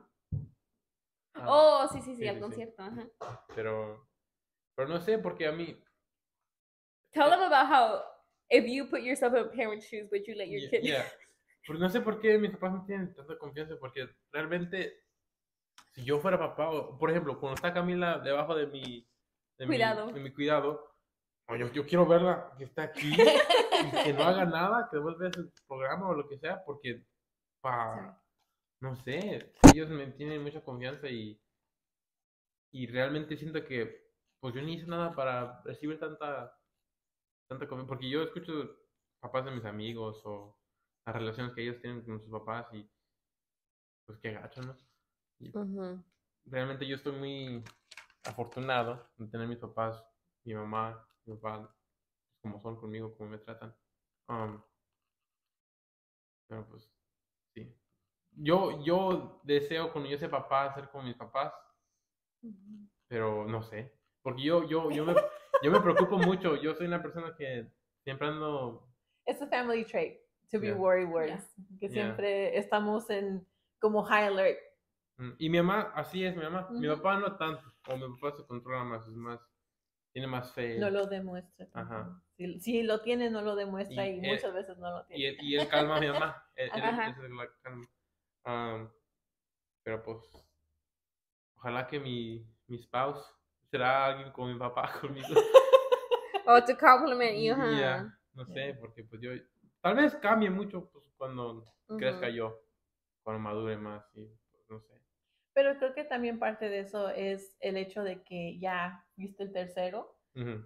[1.36, 2.46] Ah, Oh, sí, sí, sí, sí, al sí, sí.
[2.46, 2.82] concierto.
[2.84, 3.08] Ajá.
[3.56, 4.10] Pero,
[4.76, 5.82] pero no sé, porque a mí,
[7.12, 8.02] Tell them about how
[8.50, 10.82] if you put yourself in parents' shoes, would you let your Yeah, kid?
[10.84, 11.06] yeah.
[11.68, 15.04] Pues no sé por qué mis papás no tienen tanta confianza, porque realmente,
[15.94, 19.08] si yo fuera papá, o, por ejemplo, cuando está Camila debajo de mi,
[19.58, 20.12] de mi- Cuidado.
[20.12, 20.91] de mi cuidado,
[21.60, 25.32] yo, yo quiero verla que está aquí, y que no haga nada, que vuelva a
[25.34, 27.06] su programa o lo que sea, porque,
[27.62, 28.22] pa,
[28.82, 31.42] no sé, ellos me tienen mucha confianza y,
[32.72, 36.58] y realmente siento que, pues yo ni hice nada para recibir tanta,
[37.48, 38.78] tanta confianza, porque yo escucho
[39.20, 40.58] papás de mis amigos o
[41.06, 42.90] las relaciones que ellos tienen con sus papás y
[44.06, 44.76] pues qué gacho, ¿no?
[45.40, 45.52] Y
[46.46, 47.64] realmente yo estoy muy
[48.26, 50.04] afortunado de tener mis papás,
[50.44, 53.76] mi mamá, mi papá, pues, como son conmigo, como me tratan.
[54.28, 54.62] Um,
[56.48, 56.92] pero pues,
[57.54, 57.76] sí.
[58.34, 61.54] Yo, yo deseo cuando yo sea papá ser como mis papás,
[63.08, 63.94] pero no sé.
[64.22, 65.16] Porque yo, yo, yo me,
[65.64, 66.56] yo me preocupo mucho.
[66.56, 67.72] Yo soy una persona que
[68.04, 68.88] siempre ando
[69.28, 70.20] It's a family trait
[70.52, 70.76] to be Yeah.
[70.76, 71.94] worry words, que Yeah.
[71.94, 73.46] siempre estamos en
[73.80, 74.60] como high alert.
[75.18, 76.68] Mm, Y mi mamá, así es mi mamá.
[76.72, 77.64] Mi papá no tanto.
[77.88, 79.40] O mi papá se controla más, es más,
[80.14, 80.78] tiene más fe.
[80.78, 81.68] No lo demuestra.
[81.74, 82.22] Ajá.
[82.38, 85.08] Si, si lo tiene, no lo demuestra y, Y, eh, muchas veces no lo y,
[85.16, 85.28] tiene.
[85.30, 86.44] él- y él calma a mi mamá.
[86.56, 87.08] Él, él- Ajá.
[87.08, 87.88] él es la calma.
[88.44, 88.92] Am,
[89.84, 90.20] pero pues,
[91.56, 93.24] ojalá que mi, mi spouse
[93.70, 95.36] será alguien como mi papá conmigo.
[96.46, 98.10] Oh, to compliment you, huh?
[98.34, 99.32] No sé, porque pues yo,
[99.82, 101.66] tal vez cambie mucho pues, cuando
[101.98, 102.60] crezca yo,
[103.24, 105.01] cuando madure más y pues, no sé.
[105.54, 109.52] Pero creo que también parte de eso es el hecho de que ya viste el
[109.52, 110.18] tercero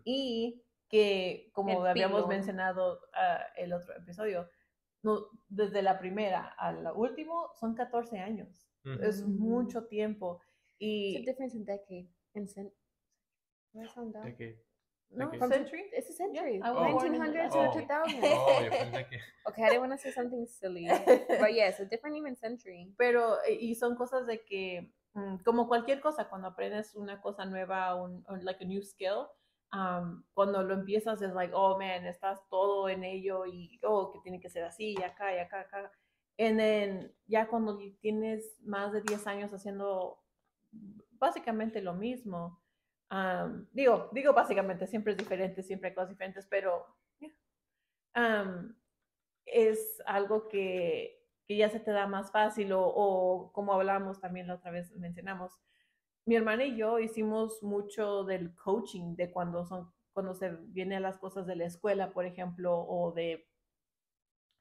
[0.04, 4.48] y que, como El habíamos mencionado ah, el otro episodio,
[5.02, 8.68] no, desde la primera al último son 14 años.
[9.02, 9.30] Es Ujú.
[9.30, 10.42] mucho tiempo.
[10.78, 12.08] Y, It's a difference in decade.
[12.36, 12.74] In cent-
[15.12, 15.40] no, Okay.
[15.40, 15.84] century?
[15.94, 16.60] It's a century.
[16.64, 17.60] I was born in the 1900s Oh.
[17.60, 18.20] or 2000.
[18.24, 19.20] Oh, yo pensé que...
[19.48, 20.88] Okay, I didn't want to say something silly.
[21.40, 22.94] But yes, a different even century.
[22.98, 27.46] pero eh, y son cosas de que mm, como cualquier cosa cuando aprendes una cosa
[27.46, 29.28] nueva un, un- like a new skill
[29.74, 34.20] um, cuando lo empiezas es like oh man estás todo en ello y oh que
[34.22, 35.92] tiene que ser así y acá y acá acá
[36.38, 40.20] and then ya cuando tienes más de 10 años haciendo
[41.18, 42.60] básicamente lo mismo
[43.12, 46.86] um, digo digo básicamente siempre es diferente siempre hay cosas diferentes pero
[47.20, 47.32] yeah.
[48.16, 48.76] um,
[49.46, 54.48] es algo que, que ya se te da más fácil o, o como hablamos también
[54.48, 55.54] la otra vez mencionamos,
[56.26, 61.18] mi hermana y yo hicimos mucho del coaching de cuando son cuando se vienen las
[61.18, 63.50] cosas de la escuela, por ejemplo, o de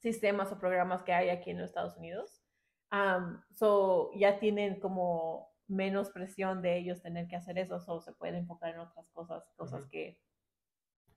[0.00, 2.42] sistemas o programas que hay aquí en los Estados Unidos.
[2.90, 8.12] Um, so ya tienen como menos presión de ellos tener que hacer eso, o se
[8.12, 9.90] pueden enfocar en otras cosas, cosas Ujú.
[9.90, 10.20] que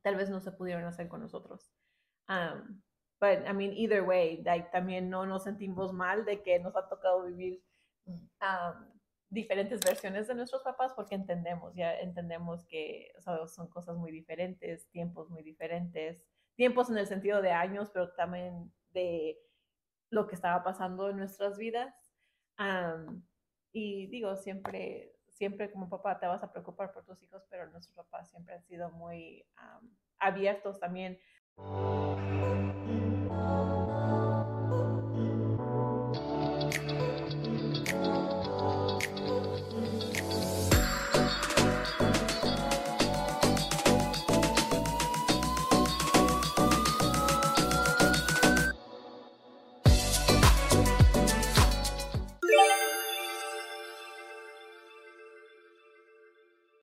[0.02, 1.72] tal vez no se pudieron hacer con nosotros.
[2.30, 2.82] Um,
[3.20, 6.88] but I mean, either way, like, también no nos sentimos mal de que nos ha
[6.88, 7.64] tocado vivir
[8.06, 8.98] um,
[9.30, 14.12] diferentes versiones de nuestros papás porque entendemos, ya entendemos que o sea, son cosas muy
[14.12, 16.24] diferentes, tiempos muy diferentes,
[16.56, 19.38] tiempos en el sentido de años, pero también de
[20.10, 21.94] lo que estaba pasando en nuestras vidas.
[22.60, 23.24] Um,
[23.78, 27.96] y digo, siempre, siempre como papá te vas a preocupar por tus hijos, pero nuestros
[27.96, 29.46] papás siempre han sido muy
[30.18, 31.20] abiertos también.